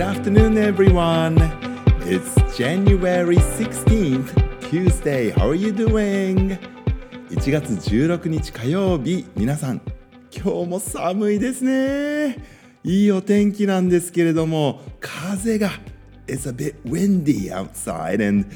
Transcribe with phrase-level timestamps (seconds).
[0.00, 1.36] Good afternoon, everyone.
[2.06, 4.32] It's January 16th,
[4.70, 5.28] Tuesday.
[5.28, 6.58] How are you doing?
[7.28, 9.82] 1月16日火曜日、皆さん、
[10.34, 12.42] 今日も寒いですね。
[12.82, 15.68] いいお天気なんですけれども、風が
[16.26, 18.46] It's a bit windy outside and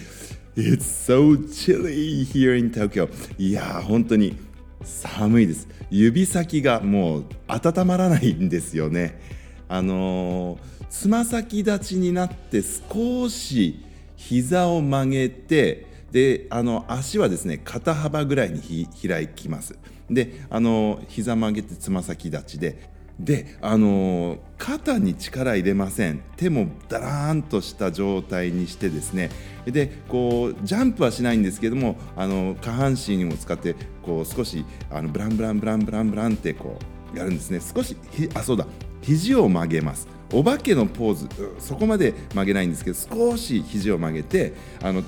[0.57, 3.07] it's so chilly here in Tokyo.
[3.37, 4.39] いやー、本当に
[4.83, 5.69] 寒いです。
[5.91, 9.21] 指先がもう温まらないんですよね。
[9.69, 13.85] あのーつま先立ちになって少し
[14.17, 19.77] 膝を曲げてであの足はですね肩幅ぐらいに開きます。
[20.11, 22.95] であの膝曲げてつま先立ちで。
[23.19, 26.21] であの肩に力入れません。
[26.37, 29.31] 手もだらーんとした状態にしてですね。
[29.67, 36.79] でこうジャンプはしないんですけどもあの下半身を使ってこう少しあのブランブランブランブランブランってこ
[37.15, 37.61] うやるんですね。
[37.61, 37.97] 少し
[38.35, 38.67] あそうだ。
[39.01, 40.09] 肘を曲げます。
[40.35, 41.29] お化けのポーズ
[41.61, 45.03] そこまで曲げないんですけど少し肘を曲げてあの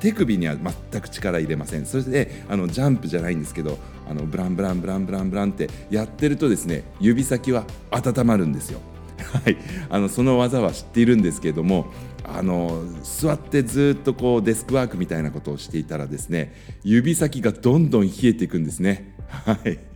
[0.00, 3.78] 手首には全く力入れませんそれであのジャンプじゃないんですけど
[4.08, 8.80] あのブランブランブランブランブランってやってるとですね指先は温まるんですよ。
[9.22, 9.56] はい、
[9.88, 11.86] あのその技は知っているんですけれども
[12.24, 19.14] あの座ってずっとこうデスクワークみたいなことをしていたらですね指先がどんどん冷えていくんですね。
[19.28, 19.91] はい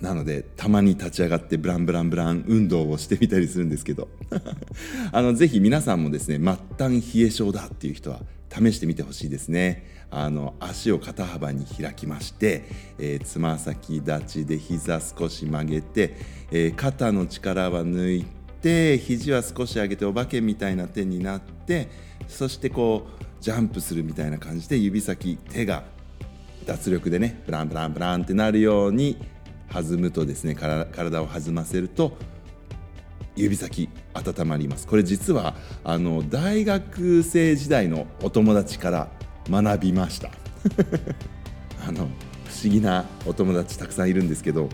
[0.00, 4.08] なのでたまに立ち上がってブランブランブラン運動をしてみたりするんですけど。
[5.12, 6.44] あのぜひ皆さんもですね末
[6.78, 8.20] 端冷え性だっていう人は
[8.50, 9.94] 試してみてほしいですね。
[10.10, 12.64] あの足を肩幅に開きまして
[13.24, 16.16] つま、えー、先立ちで膝少し曲げて、
[16.52, 18.24] えー、肩の力は抜い
[18.62, 21.88] て肘は少し上げてお化けみたいな手になって
[22.28, 25.82] そしてこうジャンプするみたいな感じで指先手が
[26.64, 29.18] 脱力でねブランブランブランってなるように
[29.74, 32.16] 弾むとですね体を弾ませると
[33.36, 34.86] 指先温まります。
[34.86, 39.08] これ実はあの大学生時代のお友達から
[39.50, 40.30] 学びました。
[41.86, 42.08] あの
[42.46, 44.68] 不思議なお友達たくさんいるんですけど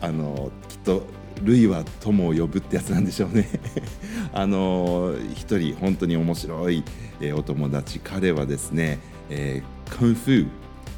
[0.00, 1.04] あのきっと
[1.44, 3.48] 類は友を呼ぶってやつなんでしょうね。
[4.32, 6.82] あの一人本当に面白い、
[7.20, 7.98] えー、お友達。
[7.98, 10.48] 彼はですね、えー、カンフー、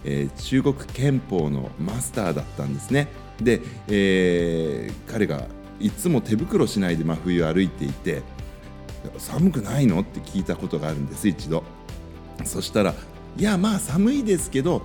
[0.05, 3.09] えー、中国憲法のマスターだったんですね。
[3.45, 5.47] で、えー、彼が
[5.81, 8.23] いつも手袋しないで真冬歩いていて
[9.19, 10.01] 寒くないの？
[10.01, 11.65] って聞いたことがあるんです一度。
[12.45, 12.95] そしたら
[13.37, 14.83] いやまあ寒いですけど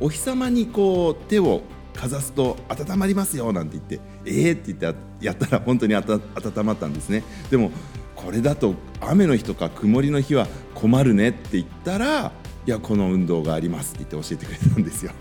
[0.00, 1.62] お日様にこう手を
[1.94, 6.20] かざすと温まりますよなんて言ってええー、って言ってやったら本当に温
[6.64, 7.24] まったんですね。
[7.50, 7.72] でも
[8.14, 12.32] これだと雨の日とか曇りの日は困るねって言ったら
[12.66, 15.12] いやこの運動がありますって言って教えてくれたんですよ。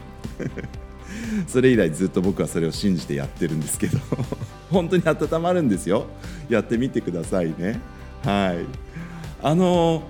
[1.48, 4.00] それ以来ずっと僕はそれを信じてやってるんですけど。
[4.70, 6.08] 本当に温まるんですよ。
[6.50, 7.80] やってみてくださいね。
[8.24, 8.66] はい。
[9.42, 10.04] あの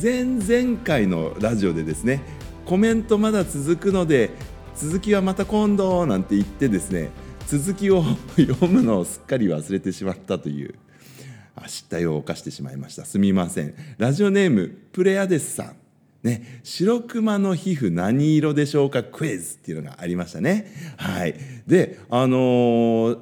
[0.00, 2.22] 前々回のラジオでですね
[2.64, 4.30] コメントまだ続くので
[4.76, 7.10] 続きはまた今度なんて言ってですね
[7.46, 8.02] 続きを
[8.36, 10.74] 読むのをすっかり忘れてしまったという。
[11.66, 13.04] 失態を犯してしまいました。
[13.04, 13.74] すみません。
[13.96, 15.83] ラジオネームプレアデスさん。
[16.24, 19.04] ね、白熊の皮膚何色でしょうか？
[19.04, 20.72] クイズっていうのがありましたね。
[20.96, 21.36] はい。
[21.66, 23.18] で、あのー、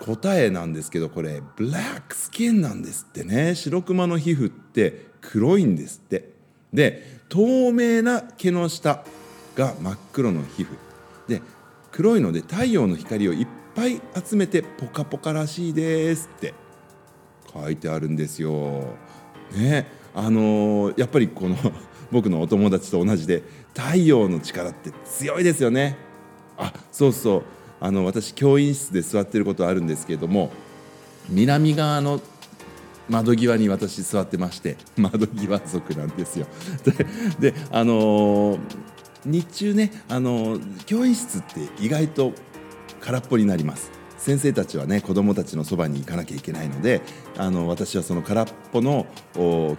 [0.00, 3.54] 答えなんですけど、これ、ブラックスキンなんですってね。
[3.54, 6.30] 白熊の皮膚って黒いんですって。
[6.72, 9.04] で、透明な毛の下
[9.54, 10.68] が真っ黒の皮膚。
[11.28, 11.40] で、
[11.92, 16.54] 黒いので太陽の光をいっぱい集めてポカポカらしいですって
[17.52, 18.84] 書いてあるんですよ。
[19.56, 21.56] ね、あのー、やっぱりこの
[22.10, 23.42] 僕のお友達と同じで
[23.74, 25.96] 太陽の力って強いですよね
[26.56, 27.42] あそうそう
[27.80, 30.50] あの私教員室で座ってることあるんですけれども
[31.28, 32.20] 南側の
[33.08, 36.46] 窓際に私座ってまして窓際族なんですよ。
[37.40, 38.58] であのー、
[39.24, 42.32] 日中ね、あのー、教員室って意外と
[43.00, 43.90] 空っぽになります。
[44.18, 47.00] 先生たちはね子どもたちのそばに行かなきゃいけないので
[47.36, 49.06] あの私はその空っぽの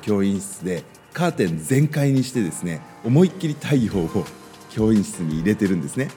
[0.01, 0.83] 教員室で
[1.13, 4.25] カーテン全開にしてですね思いっきり太陽を
[4.69, 6.09] 教員室に入れてるんですね。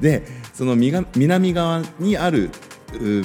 [0.00, 2.50] でその南側にある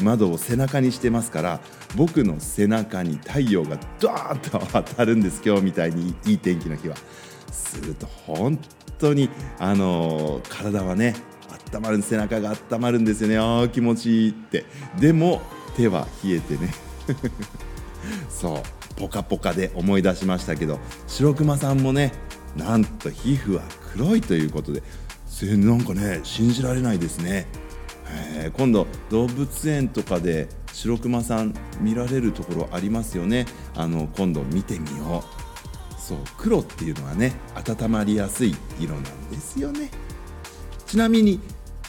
[0.02, 1.60] 窓を背中にしてますから
[1.96, 6.96] 僕の背中に太陽がドーンと当たるんです今日みたいにいい天気の日は。
[7.52, 8.60] すると本
[8.98, 9.30] 当に
[9.60, 11.16] あの体はね
[11.74, 13.38] 温まる背中が温まるんですよね。
[13.38, 14.66] あ気持ちいいって。
[15.00, 15.42] でも
[15.76, 16.74] 手は冷えてね。
[18.30, 18.83] そう。
[18.96, 22.12] ポカポカで思い出しましたけど白熊さんもね
[22.56, 23.64] なんと皮膚は
[23.94, 24.84] 黒いということで
[25.58, 27.48] なんかね信じられないですね、
[28.56, 33.46] 今度動物園とかで白熊さん見られるところありますよね。
[33.76, 35.24] あの今度見てみよ
[35.98, 36.02] う。
[36.02, 39.90] そう黒っていうのはね温まりやすい色なんですよね。
[40.86, 41.40] ちなみに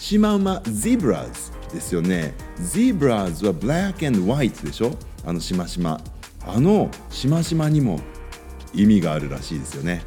[0.01, 1.33] シマウマゼブラー
[1.69, 2.35] ズですよね。
[2.59, 4.97] ゼブラーズはブラックワイトでしょ？
[5.27, 6.01] あのしましま
[6.47, 8.01] あのしましまにも
[8.75, 10.03] 意味があるらしいですよね。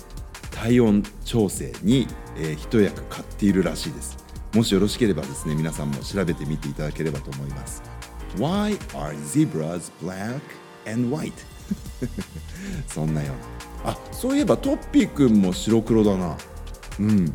[0.51, 4.18] 体温調整に、えー、一役買っているらしいです。
[4.54, 7.81] もしよろしければですね皆さんも調べてみていただければと思います。
[8.38, 10.42] Why are zebras black
[10.92, 11.31] and white?
[12.88, 13.34] そんなよ
[13.84, 13.92] うな。
[13.92, 16.38] あそういえばトッピーくんも白黒だな。
[17.00, 17.34] うん。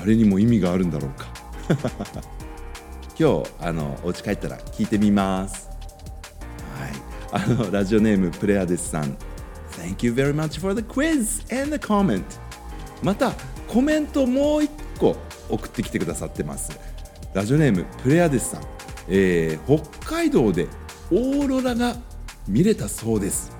[0.00, 1.26] あれにも意味があるんだろうか。
[3.18, 5.73] 今日あのお家帰ったら聞いてみます。
[7.36, 9.18] あのラジオネームプレアデスさん。
[9.72, 12.22] Thank you very much for the quiz and the comment.
[13.02, 13.32] また
[13.66, 14.68] コメントもう1
[15.00, 15.16] 個
[15.50, 16.78] 送ってきてくださってます。
[17.34, 18.62] ラジオネームプレアデスさん、
[19.08, 20.68] えー、北海道で
[21.10, 21.96] オーロラが
[22.46, 23.50] 見れたそうです。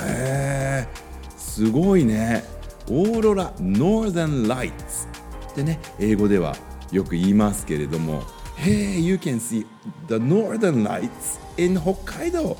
[0.00, 0.88] へえ
[1.36, 2.42] すごいね。
[2.88, 4.72] オーロラ Northern Lights
[5.52, 6.56] ってね英語では
[6.90, 8.24] よく言いますけれども。
[8.56, 9.64] Hey, you can see
[10.08, 12.56] the Northern Lights in 北海道。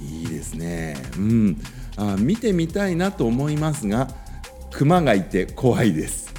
[0.00, 0.96] いいですね。
[1.16, 1.62] うん。
[1.96, 4.08] あ見てみたいなと思いますが
[4.70, 6.32] 熊がいて怖いです。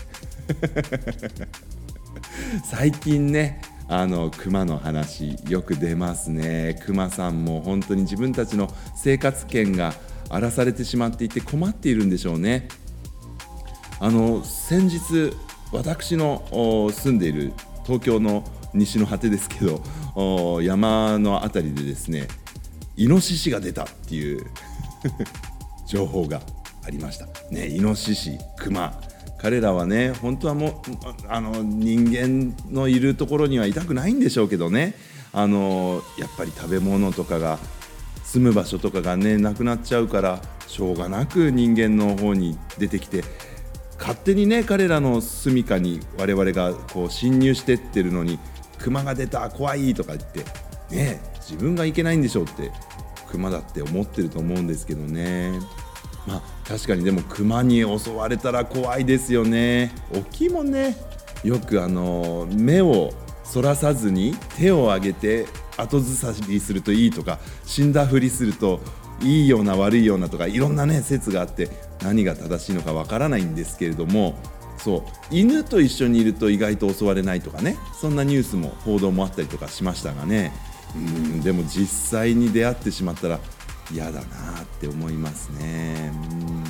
[2.63, 6.79] 最近ねあの熊の話よく出ますね。
[6.85, 9.93] 熊さんも本当に自分たちの生活圏が
[10.29, 12.67] 荒らされてしまっていて困っているんでしょうね。
[13.99, 15.33] あの先日
[15.71, 16.43] 私の
[16.93, 18.43] 住んでいる東京の
[18.73, 19.81] 西の果てですけど
[20.61, 22.27] 山の辺りでですね
[22.97, 24.45] イノシシが出たっていう
[25.87, 26.41] 情報が
[26.83, 27.27] ありました。
[27.51, 28.99] ねイノシシクマ
[29.37, 30.71] 彼らはね本当はもう
[31.29, 34.95] あの人間のいるところにはいたくないんでしょうけどね。
[35.33, 37.59] あのやっぱり食べ物とかが
[38.23, 43.23] 住む場所とかがねなくなっちゃうからしょうがなく人間の方に出てきて
[43.99, 48.39] 勝手にね彼らの住処に我々がこう侵入してってるのに
[48.79, 50.43] 熊が出た怖いとか言って
[50.89, 52.71] ね自分がいけないんでしょうって
[53.29, 55.59] 熊だって思ってると思うんですけどね。
[56.27, 59.93] まあ、確かにでも熊に襲われたら怖いですよね。
[60.13, 60.97] 大きいもんね。
[61.43, 63.13] よくあの目を
[63.43, 65.45] そらさずに手を上げて
[65.77, 68.81] 後ずさりするといいとか死んだふりすると
[69.21, 71.69] いいような悪いようなとかいろんなね説があって
[72.01, 74.35] 何が正しいのかわからないんですけれども
[74.77, 75.01] そう
[75.31, 77.77] 犬と一緒にいると意外と襲われないとかね。
[77.99, 80.51] そんなニュースも報道もあったりとかしましたがね。
[80.95, 83.39] うんでも実際に出会ってしまったら
[83.91, 84.25] 嫌だな
[84.61, 86.11] って思いますね。
[86.31, 86.63] うん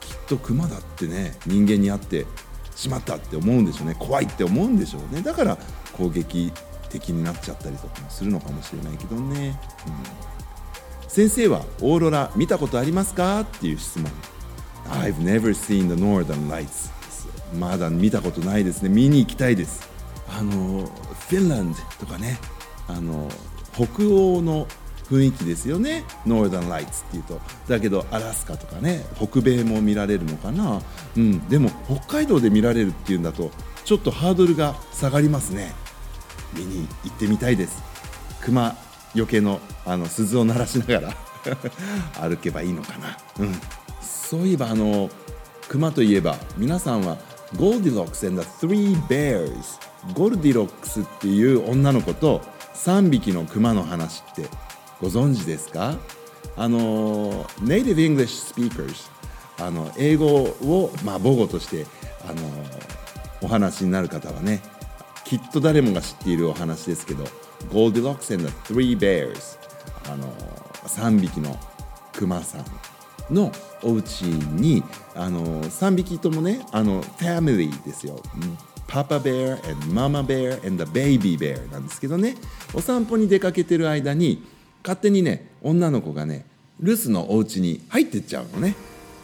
[0.00, 2.26] きっとクマだってね人間に会って
[2.74, 3.96] しまったって思うんでしょうね。
[3.98, 5.22] 怖いって思うんでしょうね。
[5.22, 5.58] だから
[5.92, 6.52] 攻撃
[6.88, 9.60] 的になっちゃったりとかもするのかもしれないけどね、
[11.02, 14.10] うん、先生はオーロラ見たことありますかっていう質問。
[14.90, 16.90] I've never seen the northern lights.
[17.56, 18.88] まだ見たことないですね。
[18.88, 19.88] 見に行きたいです。
[20.28, 20.90] あの
[21.28, 22.38] フィンランドとかね。
[22.96, 23.28] あの
[23.72, 24.66] 北欧の
[25.08, 26.04] 雰囲気ですよね。
[26.26, 27.40] ノーダンライツっていうと。
[27.68, 30.80] だけどアラスカとかね北米も見られるのかな、
[31.16, 33.50] うん、でも北海道で見られるっていうんだと
[33.84, 35.72] ちょっとハードルが下がりますね。
[36.54, 37.82] 見に行ってみたいです。
[38.40, 38.76] 熊
[39.14, 41.16] よけのあの鈴を鳴らしながら
[42.28, 43.60] 歩けばいいのかな、うん、
[44.00, 45.10] そういえばあの
[45.68, 47.18] 熊といえば皆さんは
[47.56, 49.52] ゴールディロックス and the Three Bears
[50.14, 52.40] ゴルディロックスっていう女の子と
[52.84, 54.46] 3匹の熊の話って
[55.02, 55.98] ご存知ですか？
[56.56, 58.94] あの native English speakers
[59.62, 61.86] あの英語を、まあ、母語として
[62.26, 62.40] あの
[63.42, 64.62] お話になる方はね
[65.24, 67.24] きっと誰もが知っているお話ですけど
[67.70, 69.58] 「ゴールディロックス and the Three Bears」
[70.10, 70.32] あの
[70.86, 71.58] 3匹の
[72.14, 72.64] クマさん
[73.34, 74.82] のお家に
[75.14, 78.20] あの3匹ともねあのファミリーですよ。
[78.90, 82.34] パパベア and ママベア and the baby bear なんですけどね。
[82.74, 84.44] お散歩に出かけてる間に
[84.82, 86.44] 勝手にね女の子がね
[86.80, 88.74] 留守のお家に入ってっちゃうのね。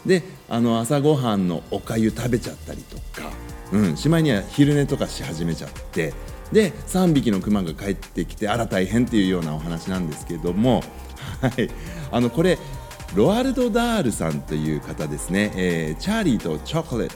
[0.05, 3.29] であの朝ごはんのおかゆ食べちゃったりとか、
[3.73, 6.13] うん、しまいには昼寝とかし始めちゃって。
[6.53, 10.81] で3匹のクマが帰ってきてあら大変っていうようなお話なんですけども、
[11.41, 11.69] はい、
[12.09, 12.57] あのこれ
[13.15, 17.15] ロアルド・ダールさんという方ですね、えー、チャーリーとチョコレート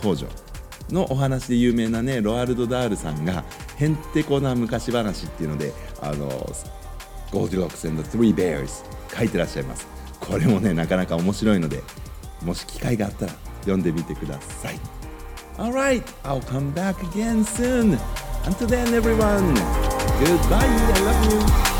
[0.00, 0.28] 工場。
[0.92, 3.44] のお話で有名なねロアルド・ダールさんが
[3.76, 6.28] へんてこな昔話っていうのであの
[7.30, 8.84] ゴールドックスの3 bears
[9.16, 9.86] 書いてらっしゃいます。
[10.20, 11.82] これもねなかなか面白いので
[12.42, 14.78] もし機会があったら読んでみてください。
[15.56, 17.98] Alright I'll come back again soon.
[18.44, 19.54] Until then everyone
[20.18, 21.32] Goodbye I love
[21.74, 21.79] you.